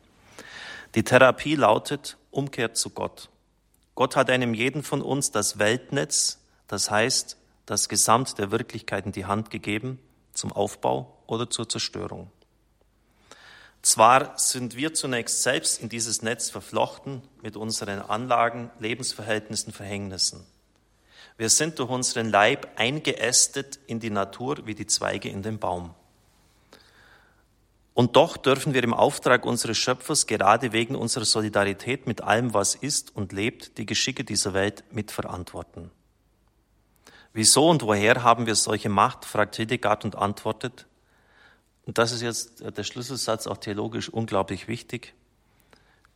Die 0.96 1.04
Therapie 1.04 1.56
lautet 1.56 2.18
Umkehr 2.32 2.74
zu 2.74 2.90
Gott. 2.90 3.30
Gott 3.96 4.16
hat 4.16 4.30
einem 4.30 4.54
jeden 4.54 4.84
von 4.84 5.02
uns 5.02 5.32
das 5.32 5.60
Weltnetz, 5.60 6.40
das 6.68 6.92
heißt 6.92 7.38
das 7.66 7.90
Gesamt 7.90 8.38
der 8.38 8.52
Wirklichkeit 8.52 9.06
in 9.06 9.12
die 9.12 9.26
Hand 9.26 9.50
gegeben, 9.50 10.00
zum 10.34 10.52
Aufbau 10.52 11.18
oder 11.28 11.50
zur 11.50 11.68
Zerstörung. 11.68 12.32
Zwar 13.82 14.38
sind 14.38 14.76
wir 14.76 14.94
zunächst 14.94 15.44
selbst 15.44 15.82
in 15.82 15.90
dieses 15.90 16.22
Netz 16.22 16.50
verflochten 16.50 17.22
mit 17.42 17.56
unseren 17.56 18.02
Anlagen, 18.02 18.72
Lebensverhältnissen, 18.80 19.72
Verhängnissen. 19.72 20.46
Wir 21.38 21.50
sind 21.50 21.78
durch 21.78 21.90
unseren 21.90 22.30
Leib 22.30 22.68
eingeästet 22.76 23.80
in 23.86 24.00
die 24.00 24.10
Natur 24.10 24.66
wie 24.66 24.74
die 24.74 24.88
Zweige 24.88 25.30
in 25.30 25.44
den 25.44 25.60
Baum. 25.60 25.94
Und 27.94 28.16
doch 28.16 28.38
dürfen 28.38 28.74
wir 28.74 28.84
im 28.84 28.94
Auftrag 28.94 29.46
unseres 29.46 29.78
Schöpfers 29.78 30.28
gerade 30.28 30.72
wegen 30.72 30.96
unserer 30.96 31.26
Solidarität 31.26 32.08
mit 32.08 32.22
allem, 32.22 32.54
was 32.54 32.76
ist 32.76 33.16
und 33.16 33.34
lebt, 33.34 33.78
die 33.78 33.86
Geschicke 33.86 34.24
dieser 34.24 34.54
Welt 34.54 34.84
mitverantworten. 34.92 35.92
Wieso 37.34 37.70
und 37.70 37.84
woher 37.84 38.24
haben 38.24 38.48
wir 38.48 38.56
solche 38.56 38.90
Macht? 38.90 39.26
fragt 39.26 39.56
Hildegard 39.56 40.06
und 40.06 40.16
antwortet. 40.16 40.87
Und 41.88 41.98
das 41.98 42.12
ist 42.12 42.22
jetzt 42.22 42.64
der 42.78 42.84
Schlüsselsatz, 42.84 43.48
auch 43.48 43.58
theologisch 43.58 44.10
unglaublich 44.10 44.68
wichtig. 44.68 45.14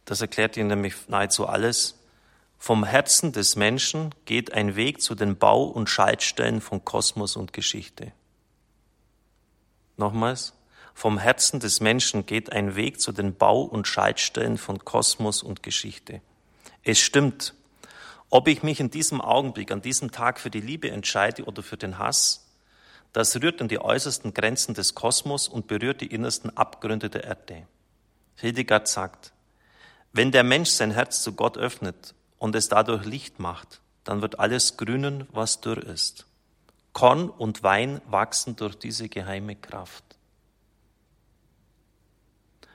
Das 0.04 0.20
erklärt 0.20 0.58
Ihnen 0.58 0.68
nämlich 0.68 1.08
nahezu 1.08 1.48
alles. 1.48 1.98
Vom 2.60 2.84
Herzen 2.84 3.32
des 3.32 3.56
Menschen 3.56 4.14
geht 4.26 4.52
ein 4.54 4.76
Weg 4.76 5.02
zu 5.02 5.16
den 5.16 5.38
Bau- 5.38 5.64
und 5.64 5.90
Schaltstellen 5.90 6.60
von 6.60 6.84
Kosmos 6.84 7.38
und 7.38 7.54
Geschichte. 7.54 8.12
Nochmals. 9.96 10.54
Vom 10.94 11.18
Herzen 11.18 11.62
des 11.62 11.80
Menschen 11.80 12.26
geht 12.26 12.52
ein 12.52 12.76
Weg 12.76 13.00
zu 13.00 13.14
den 13.14 13.34
Bau- 13.34 13.64
und 13.64 13.88
Schaltstellen 13.88 14.58
von 14.58 14.84
Kosmos 14.84 15.42
und 15.42 15.64
Geschichte. 15.64 16.22
Es 16.84 17.00
stimmt, 17.00 17.54
ob 18.30 18.50
ich 18.50 18.62
mich 18.62 18.82
in 18.82 18.92
diesem 18.92 19.22
Augenblick, 19.22 19.72
an 19.72 19.82
diesem 19.82 20.12
Tag 20.12 20.40
für 20.40 20.50
die 20.50 20.60
Liebe 20.60 20.92
entscheide 20.92 21.46
oder 21.46 21.64
für 21.64 21.78
den 21.78 21.98
Hass, 21.98 22.51
das 23.14 23.36
rührt 23.42 23.62
an 23.62 23.68
die 23.68 23.80
äußersten 23.80 24.34
Grenzen 24.34 24.74
des 24.74 24.96
Kosmos 24.96 25.48
und 25.48 25.68
berührt 25.68 26.02
die 26.02 26.08
innersten 26.08 26.56
Abgründe 26.56 27.10
der 27.10 27.26
Erde. 27.26 27.68
Hildegard 28.36 28.88
sagt, 28.88 29.34
wenn 30.14 30.32
der 30.32 30.44
Mensch 30.44 30.70
sein 30.70 30.92
Herz 30.92 31.22
zu 31.22 31.34
Gott 31.34 31.58
öffnet 31.58 32.16
und 32.38 32.56
es 32.56 32.70
dadurch 32.70 33.06
Licht 33.06 33.40
macht, 33.40 33.82
dann 34.04 34.22
wird 34.22 34.40
alles 34.40 34.78
grünen, 34.78 35.28
was 35.32 35.62
dürr 35.62 35.84
ist. 35.84 36.26
Korn 36.94 37.30
und 37.30 37.64
Wein 37.64 38.02
wachsen 38.08 38.56
durch 38.56 38.76
diese 38.76 39.08
geheime 39.08 39.56
Kraft. 39.56 40.04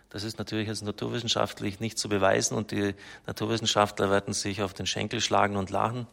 Das 0.09 0.23
ist 0.23 0.39
natürlich 0.39 0.69
als 0.69 0.83
naturwissenschaftlich 0.83 1.81
nicht 1.81 1.99
zu 1.99 2.09
beweisen 2.09 2.57
und 2.57 2.71
die 2.71 2.95
Naturwissenschaftler 3.27 4.11
werden 4.11 4.33
sich 4.33 4.63
auf 4.63 4.73
den 4.73 4.87
Schenkel 4.87 5.21
schlagen 5.21 5.57
und 5.57 5.69
lachen. 5.69 6.07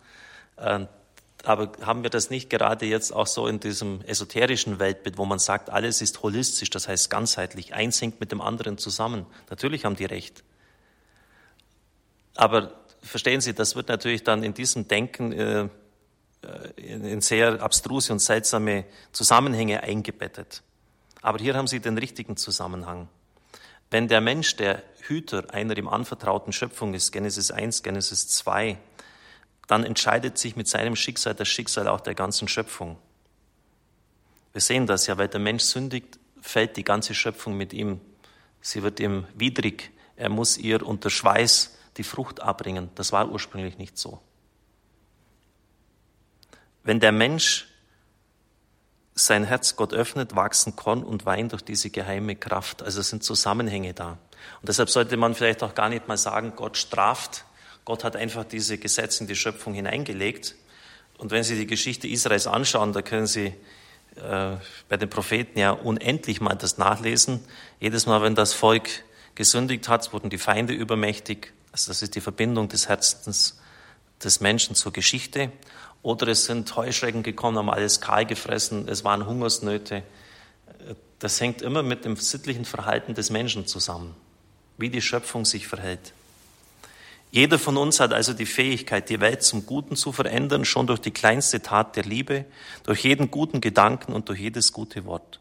Aber 1.45 1.73
haben 1.81 2.03
wir 2.03 2.09
das 2.09 2.29
nicht 2.29 2.49
gerade 2.49 2.85
jetzt 2.85 3.11
auch 3.11 3.27
so 3.27 3.47
in 3.47 3.59
diesem 3.59 4.01
esoterischen 4.01 4.79
Weltbild, 4.79 5.17
wo 5.17 5.25
man 5.25 5.39
sagt, 5.39 5.69
alles 5.69 6.01
ist 6.01 6.23
holistisch, 6.23 6.69
das 6.69 6.87
heißt 6.87 7.09
ganzheitlich, 7.09 7.73
eins 7.73 8.01
hängt 8.01 8.21
mit 8.21 8.31
dem 8.31 8.39
anderen 8.39 8.77
zusammen. 8.77 9.25
Natürlich 9.49 9.83
haben 9.83 9.97
die 9.97 10.05
recht. 10.05 10.43
Aber 12.35 12.71
verstehen 13.01 13.41
Sie, 13.41 13.53
das 13.53 13.75
wird 13.75 13.89
natürlich 13.89 14.23
dann 14.23 14.41
in 14.41 14.53
diesem 14.53 14.87
Denken 14.87 15.33
äh, 15.33 15.67
in, 16.77 17.03
in 17.03 17.21
sehr 17.21 17.61
abstruse 17.61 18.13
und 18.13 18.19
seltsame 18.19 18.85
Zusammenhänge 19.11 19.83
eingebettet. 19.83 20.63
Aber 21.21 21.39
hier 21.39 21.55
haben 21.55 21.67
Sie 21.67 21.81
den 21.81 21.97
richtigen 21.97 22.37
Zusammenhang. 22.37 23.09
Wenn 23.91 24.07
der 24.07 24.21
Mensch 24.21 24.55
der 24.55 24.81
Hüter 25.01 25.53
einer 25.53 25.77
ihm 25.77 25.87
anvertrauten 25.87 26.51
Schöpfung 26.53 26.93
ist, 26.93 27.11
Genesis 27.11 27.51
1, 27.51 27.83
Genesis 27.83 28.27
2, 28.29 28.77
dann 29.67 29.83
entscheidet 29.83 30.37
sich 30.37 30.55
mit 30.55 30.67
seinem 30.67 30.95
Schicksal 30.95 31.35
das 31.35 31.47
Schicksal 31.47 31.87
auch 31.87 32.01
der 32.01 32.15
ganzen 32.15 32.47
Schöpfung. 32.47 32.97
Wir 34.51 34.61
sehen 34.61 34.87
das 34.87 35.07
ja, 35.07 35.17
weil 35.17 35.27
der 35.27 35.39
Mensch 35.39 35.63
sündigt, 35.63 36.19
fällt 36.41 36.77
die 36.77 36.83
ganze 36.83 37.15
Schöpfung 37.15 37.57
mit 37.57 37.73
ihm. 37.73 38.01
Sie 38.61 38.83
wird 38.83 38.99
ihm 38.99 39.25
widrig. 39.33 39.91
Er 40.15 40.29
muss 40.29 40.57
ihr 40.57 40.85
unter 40.85 41.09
Schweiß 41.09 41.77
die 41.97 42.03
Frucht 42.03 42.41
abbringen. 42.41 42.89
Das 42.95 43.11
war 43.11 43.29
ursprünglich 43.31 43.77
nicht 43.77 43.97
so. 43.97 44.21
Wenn 46.83 46.99
der 46.99 47.11
Mensch 47.11 47.67
sein 49.15 49.43
Herz 49.43 49.75
Gott 49.75 49.93
öffnet, 49.93 50.35
wachsen 50.35 50.75
Korn 50.75 51.03
und 51.03 51.25
Wein 51.25 51.49
durch 51.49 51.63
diese 51.63 51.89
geheime 51.89 52.35
Kraft. 52.35 52.81
Also 52.81 53.01
sind 53.01 53.23
Zusammenhänge 53.23 53.93
da. 53.93 54.17
Und 54.59 54.69
deshalb 54.69 54.89
sollte 54.89 55.17
man 55.17 55.35
vielleicht 55.35 55.63
auch 55.63 55.75
gar 55.75 55.89
nicht 55.89 56.07
mal 56.07 56.17
sagen, 56.17 56.53
Gott 56.55 56.77
straft, 56.77 57.45
Gott 57.85 58.03
hat 58.03 58.15
einfach 58.15 58.45
diese 58.45 58.77
Gesetze 58.77 59.23
in 59.23 59.27
die 59.27 59.35
Schöpfung 59.35 59.73
hineingelegt. 59.73 60.55
Und 61.17 61.31
wenn 61.31 61.43
Sie 61.43 61.55
die 61.55 61.67
Geschichte 61.67 62.07
Israels 62.07 62.47
anschauen, 62.47 62.93
da 62.93 63.01
können 63.01 63.27
Sie 63.27 63.53
äh, 64.15 64.57
bei 64.89 64.97
den 64.97 65.09
Propheten 65.09 65.59
ja 65.59 65.71
unendlich 65.71 66.41
mal 66.41 66.55
das 66.55 66.77
nachlesen. 66.77 67.41
Jedes 67.79 68.05
Mal, 68.05 68.21
wenn 68.21 68.35
das 68.35 68.53
Volk 68.53 68.89
gesündigt 69.35 69.89
hat, 69.89 70.13
wurden 70.13 70.29
die 70.29 70.37
Feinde 70.37 70.73
übermächtig. 70.73 71.53
Also 71.71 71.89
das 71.89 72.01
ist 72.01 72.15
die 72.15 72.21
Verbindung 72.21 72.69
des 72.69 72.87
Herzens 72.87 73.59
des 74.23 74.39
Menschen 74.39 74.75
zur 74.75 74.93
Geschichte. 74.93 75.51
Oder 76.01 76.27
es 76.27 76.45
sind 76.45 76.75
Heuschrecken 76.75 77.23
gekommen, 77.23 77.57
haben 77.57 77.69
alles 77.69 78.01
kahl 78.01 78.25
gefressen, 78.25 78.87
es 78.87 79.03
waren 79.03 79.25
Hungersnöte. 79.25 80.03
Das 81.19 81.39
hängt 81.39 81.61
immer 81.61 81.81
mit 81.81 82.03
dem 82.05 82.17
sittlichen 82.17 82.65
Verhalten 82.65 83.13
des 83.13 83.29
Menschen 83.29 83.65
zusammen, 83.65 84.13
wie 84.77 84.89
die 84.89 85.01
Schöpfung 85.01 85.45
sich 85.45 85.67
verhält. 85.67 86.13
Jeder 87.33 87.57
von 87.57 87.77
uns 87.77 87.99
hat 87.99 88.13
also 88.13 88.33
die 88.33 88.45
Fähigkeit, 88.45 89.09
die 89.09 89.19
Welt 89.19 89.41
zum 89.41 89.65
Guten 89.65 89.95
zu 89.95 90.11
verändern, 90.11 90.65
schon 90.65 90.85
durch 90.85 90.99
die 90.99 91.09
kleinste 91.09 91.63
Tat 91.63 91.95
der 91.95 92.03
Liebe, 92.03 92.45
durch 92.83 92.99
jeden 92.99 93.31
guten 93.31 93.59
Gedanken 93.59 94.13
und 94.13 94.29
durch 94.29 94.39
jedes 94.39 94.71
gute 94.71 95.05
Wort. 95.05 95.39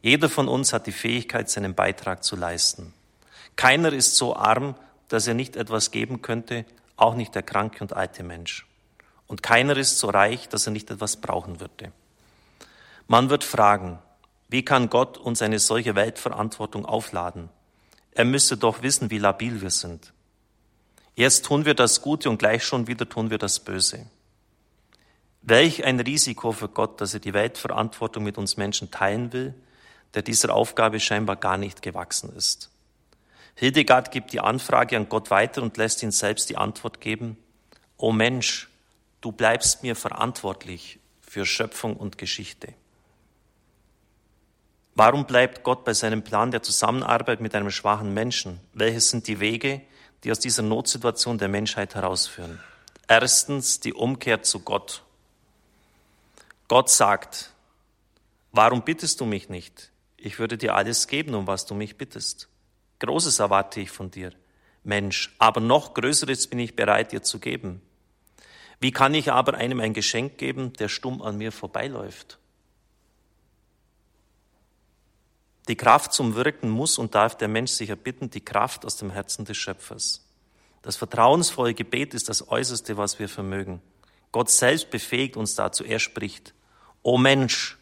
Jeder 0.00 0.28
von 0.28 0.46
uns 0.46 0.72
hat 0.72 0.86
die 0.86 0.92
Fähigkeit, 0.92 1.50
seinen 1.50 1.74
Beitrag 1.74 2.22
zu 2.22 2.36
leisten. 2.36 2.94
Keiner 3.56 3.92
ist 3.92 4.14
so 4.14 4.36
arm, 4.36 4.76
dass 5.08 5.26
er 5.26 5.34
nicht 5.34 5.56
etwas 5.56 5.90
geben 5.90 6.22
könnte, 6.22 6.66
auch 6.94 7.16
nicht 7.16 7.34
der 7.34 7.42
kranke 7.42 7.82
und 7.82 7.94
alte 7.94 8.22
Mensch. 8.22 8.64
Und 9.26 9.42
keiner 9.42 9.76
ist 9.76 9.98
so 9.98 10.10
reich, 10.10 10.48
dass 10.48 10.68
er 10.68 10.72
nicht 10.72 10.88
etwas 10.92 11.16
brauchen 11.16 11.58
würde. 11.58 11.90
Man 13.08 13.28
wird 13.28 13.42
fragen, 13.42 13.98
wie 14.48 14.64
kann 14.64 14.88
Gott 14.88 15.18
uns 15.18 15.42
eine 15.42 15.58
solche 15.58 15.96
Weltverantwortung 15.96 16.86
aufladen? 16.86 17.48
Er 18.12 18.24
müsste 18.24 18.56
doch 18.56 18.82
wissen, 18.82 19.10
wie 19.10 19.18
labil 19.18 19.62
wir 19.62 19.70
sind. 19.70 20.12
Jetzt 21.16 21.44
tun 21.44 21.64
wir 21.64 21.74
das 21.74 22.02
Gute 22.02 22.28
und 22.28 22.38
gleich 22.38 22.64
schon 22.64 22.86
wieder 22.86 23.08
tun 23.08 23.30
wir 23.30 23.38
das 23.38 23.60
Böse. 23.60 24.06
Welch 25.42 25.84
ein 25.84 26.00
Risiko 26.00 26.52
für 26.52 26.68
Gott, 26.68 27.00
dass 27.00 27.14
er 27.14 27.20
die 27.20 27.34
Weltverantwortung 27.34 28.24
mit 28.24 28.38
uns 28.38 28.56
Menschen 28.56 28.90
teilen 28.90 29.32
will, 29.32 29.54
der 30.14 30.22
dieser 30.22 30.54
Aufgabe 30.54 30.98
scheinbar 31.00 31.36
gar 31.36 31.58
nicht 31.58 31.82
gewachsen 31.82 32.34
ist. 32.34 32.70
Hildegard 33.54 34.10
gibt 34.10 34.32
die 34.32 34.40
Anfrage 34.40 34.96
an 34.96 35.08
Gott 35.08 35.30
weiter 35.30 35.62
und 35.62 35.76
lässt 35.76 36.02
ihn 36.02 36.10
selbst 36.10 36.50
die 36.50 36.56
Antwort 36.56 37.00
geben, 37.00 37.36
O 37.96 38.10
Mensch, 38.10 38.68
du 39.20 39.30
bleibst 39.30 39.82
mir 39.82 39.94
verantwortlich 39.94 40.98
für 41.20 41.46
Schöpfung 41.46 41.96
und 41.96 42.18
Geschichte. 42.18 42.74
Warum 44.96 45.26
bleibt 45.26 45.62
Gott 45.62 45.84
bei 45.84 45.94
seinem 45.94 46.22
Plan 46.22 46.50
der 46.50 46.62
Zusammenarbeit 46.62 47.40
mit 47.40 47.54
einem 47.54 47.70
schwachen 47.70 48.14
Menschen? 48.14 48.60
Welches 48.72 49.10
sind 49.10 49.26
die 49.28 49.40
Wege, 49.40 49.80
die 50.24 50.32
aus 50.32 50.38
dieser 50.38 50.62
Notsituation 50.62 51.38
der 51.38 51.48
Menschheit 51.48 51.94
herausführen. 51.94 52.58
Erstens 53.06 53.80
die 53.80 53.92
Umkehr 53.92 54.42
zu 54.42 54.60
Gott. 54.60 55.02
Gott 56.66 56.88
sagt, 56.88 57.50
warum 58.50 58.82
bittest 58.82 59.20
du 59.20 59.26
mich 59.26 59.50
nicht? 59.50 59.90
Ich 60.16 60.38
würde 60.38 60.56
dir 60.56 60.74
alles 60.74 61.06
geben, 61.06 61.34
um 61.34 61.46
was 61.46 61.66
du 61.66 61.74
mich 61.74 61.98
bittest. 61.98 62.48
Großes 63.00 63.38
erwarte 63.38 63.80
ich 63.80 63.90
von 63.90 64.10
dir, 64.10 64.32
Mensch, 64.82 65.34
aber 65.38 65.60
noch 65.60 65.92
Größeres 65.92 66.46
bin 66.46 66.58
ich 66.58 66.74
bereit 66.74 67.12
dir 67.12 67.22
zu 67.22 67.38
geben. 67.38 67.82
Wie 68.80 68.92
kann 68.92 69.14
ich 69.14 69.30
aber 69.30 69.54
einem 69.54 69.80
ein 69.80 69.92
Geschenk 69.92 70.38
geben, 70.38 70.72
der 70.74 70.88
stumm 70.88 71.20
an 71.20 71.36
mir 71.36 71.52
vorbeiläuft? 71.52 72.38
Die 75.68 75.76
Kraft 75.76 76.12
zum 76.12 76.34
Wirken 76.34 76.68
muss 76.68 76.98
und 76.98 77.14
darf 77.14 77.36
der 77.36 77.48
Mensch 77.48 77.72
sich 77.72 77.88
erbitten, 77.88 78.30
die 78.30 78.44
Kraft 78.44 78.84
aus 78.84 78.96
dem 78.96 79.10
Herzen 79.10 79.44
des 79.44 79.56
Schöpfers. 79.56 80.24
Das 80.82 80.96
vertrauensvolle 80.96 81.72
Gebet 81.72 82.12
ist 82.12 82.28
das 82.28 82.48
Äußerste, 82.48 82.98
was 82.98 83.18
wir 83.18 83.28
vermögen. 83.28 83.80
Gott 84.32 84.50
selbst 84.50 84.90
befähigt 84.90 85.36
uns 85.36 85.54
dazu. 85.54 85.84
Er 85.84 85.98
spricht, 85.98 86.52
O 87.02 87.16
Mensch, 87.16 87.78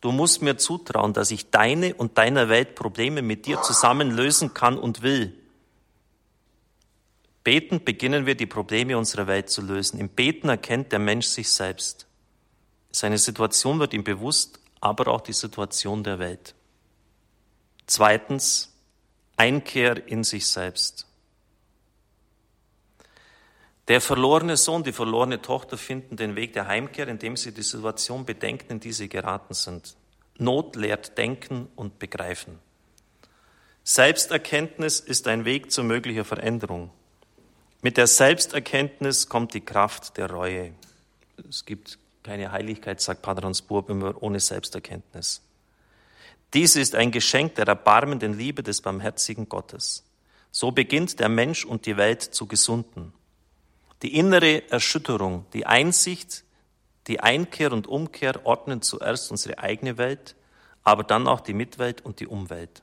du 0.00 0.12
musst 0.12 0.42
mir 0.42 0.56
zutrauen, 0.56 1.12
dass 1.12 1.32
ich 1.32 1.50
deine 1.50 1.94
und 1.94 2.18
deiner 2.18 2.48
Welt 2.48 2.76
Probleme 2.76 3.22
mit 3.22 3.46
dir 3.46 3.60
zusammen 3.62 4.12
lösen 4.12 4.54
kann 4.54 4.78
und 4.78 5.02
will. 5.02 5.32
Betend 7.42 7.84
beginnen 7.84 8.24
wir, 8.24 8.36
die 8.36 8.46
Probleme 8.46 8.96
unserer 8.96 9.26
Welt 9.26 9.50
zu 9.50 9.60
lösen. 9.60 9.98
Im 9.98 10.08
Beten 10.08 10.48
erkennt 10.48 10.92
der 10.92 10.98
Mensch 10.98 11.26
sich 11.26 11.50
selbst. 11.50 12.06
Seine 12.90 13.18
Situation 13.18 13.80
wird 13.80 13.92
ihm 13.92 14.04
bewusst, 14.04 14.60
aber 14.80 15.08
auch 15.08 15.20
die 15.20 15.32
Situation 15.32 16.04
der 16.04 16.18
Welt. 16.20 16.54
Zweitens, 17.86 18.72
Einkehr 19.36 20.06
in 20.06 20.24
sich 20.24 20.46
selbst. 20.46 21.06
Der 23.88 24.00
verlorene 24.00 24.56
Sohn, 24.56 24.82
die 24.82 24.92
verlorene 24.92 25.42
Tochter 25.42 25.76
finden 25.76 26.16
den 26.16 26.36
Weg 26.36 26.54
der 26.54 26.66
Heimkehr, 26.66 27.08
indem 27.08 27.36
sie 27.36 27.52
die 27.52 27.62
Situation 27.62 28.24
bedenken, 28.24 28.72
in 28.72 28.80
die 28.80 28.92
sie 28.92 29.08
geraten 29.08 29.52
sind. 29.54 29.96
Not 30.38 30.76
lehrt 30.76 31.18
Denken 31.18 31.68
und 31.76 31.98
Begreifen. 31.98 32.58
Selbsterkenntnis 33.82 35.00
ist 35.00 35.28
ein 35.28 35.44
Weg 35.44 35.70
zu 35.70 35.84
möglicher 35.84 36.24
Veränderung. 36.24 36.90
Mit 37.82 37.98
der 37.98 38.06
Selbsterkenntnis 38.06 39.28
kommt 39.28 39.52
die 39.52 39.60
Kraft 39.60 40.16
der 40.16 40.30
Reue. 40.30 40.72
Es 41.46 41.66
gibt 41.66 41.98
keine 42.22 42.50
Heiligkeit, 42.50 43.02
sagt 43.02 43.20
Pater 43.20 43.42
Hans 43.42 43.60
Burb 43.60 43.90
immer, 43.90 44.22
ohne 44.22 44.40
Selbsterkenntnis. 44.40 45.42
Dies 46.54 46.76
ist 46.76 46.94
ein 46.94 47.10
Geschenk 47.10 47.56
der 47.56 47.66
erbarmenden 47.66 48.38
Liebe 48.38 48.62
des 48.62 48.80
barmherzigen 48.80 49.48
Gottes. 49.48 50.04
So 50.52 50.70
beginnt 50.70 51.18
der 51.18 51.28
Mensch 51.28 51.64
und 51.64 51.84
die 51.84 51.96
Welt 51.96 52.22
zu 52.22 52.46
gesunden. 52.46 53.12
Die 54.02 54.16
innere 54.16 54.70
Erschütterung, 54.70 55.46
die 55.52 55.66
Einsicht, 55.66 56.44
die 57.08 57.18
Einkehr 57.18 57.72
und 57.72 57.88
Umkehr 57.88 58.46
ordnen 58.46 58.82
zuerst 58.82 59.32
unsere 59.32 59.58
eigene 59.58 59.98
Welt, 59.98 60.36
aber 60.84 61.02
dann 61.02 61.26
auch 61.26 61.40
die 61.40 61.54
Mitwelt 61.54 62.02
und 62.02 62.20
die 62.20 62.28
Umwelt. 62.28 62.82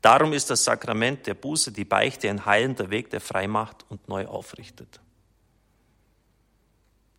Darum 0.00 0.32
ist 0.32 0.50
das 0.50 0.64
Sakrament 0.64 1.28
der 1.28 1.34
Buße, 1.34 1.70
die 1.70 1.84
Beichte, 1.84 2.28
ein 2.28 2.44
heilender 2.44 2.90
Weg, 2.90 3.10
der 3.10 3.20
frei 3.20 3.46
macht 3.46 3.86
und 3.88 4.08
neu 4.08 4.26
aufrichtet. 4.26 5.00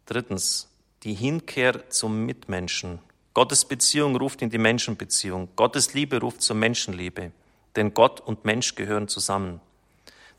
Drittens, 0.05 0.70
die 1.03 1.13
Hinkehr 1.13 1.89
zum 1.89 2.25
Mitmenschen, 2.25 3.00
Gottes 3.34 3.66
Beziehung 3.66 4.16
ruft 4.16 4.42
in 4.42 4.50
die 4.50 4.58
Menschenbeziehung. 4.60 5.50
Gottes 5.56 5.94
Liebe 5.94 6.20
ruft 6.20 6.42
zur 6.42 6.56
Menschenliebe. 6.56 7.32
Denn 7.75 7.94
Gott 7.94 8.20
und 8.22 8.46
Mensch 8.46 8.75
gehören 8.75 9.08
zusammen. 9.08 9.60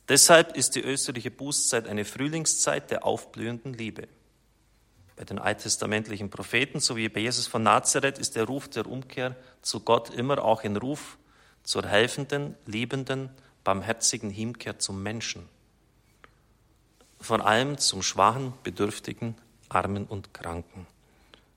Deshalb 0.08 0.56
ist 0.56 0.76
die 0.76 0.82
österliche 0.82 1.30
Bußzeit 1.30 1.88
eine 1.88 2.04
Frühlingszeit 2.04 2.90
der 2.90 3.04
aufblühenden 3.04 3.74
Liebe. 3.74 4.06
Bei 5.16 5.24
den 5.24 5.38
alttestamentlichen 5.38 6.30
Propheten 6.30 6.80
sowie 6.80 7.08
bei 7.08 7.20
Jesus 7.20 7.46
von 7.46 7.62
Nazareth 7.62 8.18
ist 8.18 8.36
der 8.36 8.44
Ruf 8.44 8.68
der 8.68 8.86
Umkehr 8.86 9.36
zu 9.62 9.80
Gott 9.80 10.10
immer 10.10 10.44
auch 10.44 10.64
ein 10.64 10.76
Ruf 10.76 11.18
zur 11.62 11.86
helfenden, 11.86 12.54
liebenden, 12.66 13.30
barmherzigen 13.62 14.30
Hinkehr 14.30 14.78
zum 14.78 15.02
Menschen. 15.02 15.48
Vor 17.20 17.46
allem 17.46 17.78
zum 17.78 18.02
Schwachen, 18.02 18.52
Bedürftigen, 18.62 19.36
Armen 19.68 20.04
und 20.04 20.34
Kranken. 20.34 20.86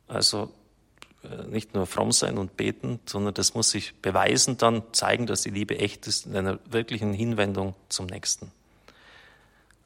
Also 0.07 0.53
nicht 1.47 1.73
nur 1.73 1.85
fromm 1.85 2.11
sein 2.11 2.37
und 2.37 2.57
beten, 2.57 2.99
sondern 3.05 3.33
das 3.33 3.53
muss 3.53 3.69
sich 3.71 3.95
beweisen, 4.01 4.57
dann 4.57 4.83
zeigen, 4.91 5.25
dass 5.25 5.41
die 5.41 5.49
Liebe 5.49 5.77
echt 5.79 6.07
ist, 6.07 6.25
in 6.25 6.35
einer 6.35 6.59
wirklichen 6.69 7.13
Hinwendung 7.13 7.75
zum 7.89 8.05
Nächsten. 8.05 8.51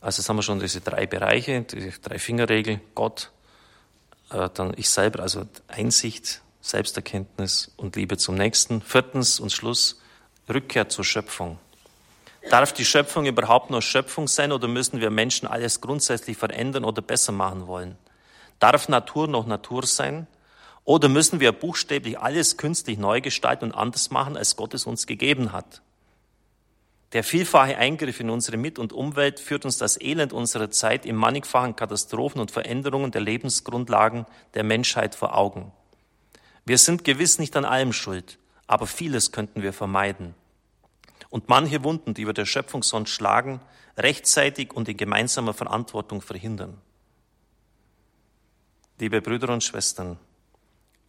Also 0.01 0.19
jetzt 0.21 0.29
haben 0.29 0.37
wir 0.37 0.43
schon 0.43 0.59
diese 0.59 0.81
drei 0.81 1.05
Bereiche, 1.05 1.61
die 1.61 1.91
drei 2.01 2.19
Fingerregel, 2.19 2.81
Gott, 2.95 3.31
äh, 4.31 4.49
dann 4.53 4.73
ich 4.77 4.89
selber, 4.89 5.21
also 5.21 5.45
Einsicht, 5.67 6.41
Selbsterkenntnis 6.61 7.71
und 7.77 7.95
Liebe 7.95 8.17
zum 8.17 8.35
Nächsten. 8.35 8.81
Viertens 8.81 9.39
und 9.39 9.51
Schluss, 9.51 9.99
Rückkehr 10.49 10.89
zur 10.89 11.05
Schöpfung. 11.05 11.59
Darf 12.49 12.73
die 12.73 12.85
Schöpfung 12.85 13.25
überhaupt 13.25 13.69
nur 13.69 13.81
Schöpfung 13.81 14.27
sein 14.27 14.51
oder 14.51 14.67
müssen 14.67 14.99
wir 14.99 15.11
Menschen 15.11 15.47
alles 15.47 15.81
grundsätzlich 15.81 16.37
verändern 16.37 16.83
oder 16.83 17.01
besser 17.01 17.31
machen 17.31 17.67
wollen? 17.67 17.97
Darf 18.59 18.89
Natur 18.89 19.27
noch 19.27 19.45
Natur 19.45 19.85
sein? 19.85 20.27
Oder 20.91 21.07
müssen 21.07 21.39
wir 21.39 21.53
buchstäblich 21.53 22.19
alles 22.19 22.57
künstlich 22.57 22.97
neu 22.97 23.21
gestalten 23.21 23.63
und 23.63 23.71
anders 23.71 24.09
machen, 24.09 24.35
als 24.35 24.57
Gott 24.57 24.73
es 24.73 24.85
uns 24.85 25.07
gegeben 25.07 25.53
hat? 25.53 25.81
Der 27.13 27.23
vielfache 27.23 27.77
Eingriff 27.77 28.19
in 28.19 28.29
unsere 28.29 28.57
Mit- 28.57 28.77
und 28.77 28.91
Umwelt 28.91 29.39
führt 29.39 29.63
uns 29.63 29.77
das 29.77 29.97
Elend 30.01 30.33
unserer 30.33 30.69
Zeit 30.69 31.05
in 31.05 31.15
mannigfachen 31.15 31.77
Katastrophen 31.77 32.41
und 32.41 32.51
Veränderungen 32.51 33.11
der 33.11 33.21
Lebensgrundlagen 33.21 34.25
der 34.53 34.65
Menschheit 34.65 35.15
vor 35.15 35.37
Augen. 35.37 35.71
Wir 36.65 36.77
sind 36.77 37.05
gewiss 37.05 37.39
nicht 37.39 37.55
an 37.55 37.63
allem 37.63 37.93
schuld, 37.93 38.37
aber 38.67 38.85
vieles 38.85 39.31
könnten 39.31 39.61
wir 39.61 39.71
vermeiden 39.71 40.35
und 41.29 41.47
manche 41.47 41.85
Wunden, 41.85 42.15
die 42.15 42.25
wir 42.25 42.33
der 42.33 42.43
Schöpfung 42.45 42.83
sonst 42.83 43.11
schlagen, 43.11 43.61
rechtzeitig 43.95 44.73
und 44.73 44.89
in 44.89 44.97
gemeinsamer 44.97 45.53
Verantwortung 45.53 46.21
verhindern. 46.21 46.81
Liebe 48.99 49.21
Brüder 49.21 49.53
und 49.53 49.63
Schwestern, 49.63 50.19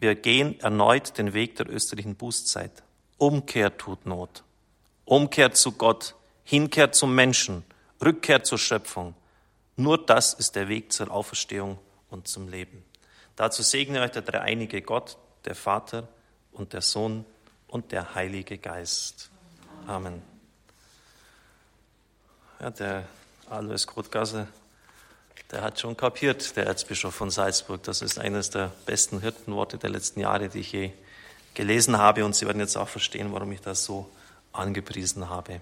wir 0.03 0.17
gehen 0.17 0.59
erneut 0.59 1.17
den 1.17 1.33
Weg 1.33 1.55
der 1.57 1.71
österlichen 1.71 2.17
Bußzeit. 2.17 2.83
Umkehr 3.19 3.79
tut 3.79 4.05
Not. 4.05 4.43
Umkehr 5.05 5.53
zu 5.53 5.71
Gott, 5.71 6.17
Hinkehr 6.43 6.91
zum 6.91 7.15
Menschen, 7.15 7.65
Rückkehr 8.05 8.43
zur 8.43 8.59
Schöpfung. 8.59 9.15
Nur 9.77 10.05
das 10.05 10.35
ist 10.35 10.57
der 10.57 10.69
Weg 10.69 10.93
zur 10.93 11.09
Auferstehung 11.09 11.79
und 12.11 12.27
zum 12.27 12.49
Leben. 12.49 12.85
Dazu 13.37 13.63
segne 13.63 14.01
euch 14.01 14.11
der 14.11 14.23
dreieinige 14.23 14.83
Gott, 14.83 15.17
der 15.45 15.55
Vater 15.55 16.09
und 16.51 16.73
der 16.73 16.83
Sohn 16.83 17.25
und 17.69 17.93
der 17.93 18.17
Heilige 18.17 18.59
Geist. 18.59 19.31
Amen. 19.87 20.21
Ja, 22.61 22.71
der 22.71 23.05
Alois 23.49 23.87
Grotgasser, 23.87 24.49
der 25.53 25.63
hat 25.63 25.79
schon 25.79 25.97
kapiert, 25.97 26.57
der 26.57 26.67
Erzbischof 26.67 27.15
von 27.15 27.31
Salzburg. 27.31 27.83
Das 27.83 28.01
ist 28.01 28.19
eines 28.19 28.51
der 28.51 28.73
besten 28.87 29.21
Hirtenworte 29.21 29.77
der 29.77 29.91
letzten 29.91 30.21
Jahre, 30.21 30.49
die 30.49 30.61
ich 30.61 30.73
je 30.73 30.91
gelesen 31.55 31.99
habe. 31.99 32.25
Und 32.25 32.35
Sie 32.35 32.47
werden 32.47 32.61
jetzt 32.61 32.77
auch 32.77 32.89
verstehen, 32.89 33.33
warum 33.33 33.53
ich 33.53 33.61
das 33.61 33.85
so 33.85 34.09
angepriesen 34.53 35.29
habe. 35.29 35.61